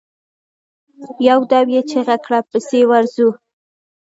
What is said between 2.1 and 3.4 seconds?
کړه! پسې ورځو.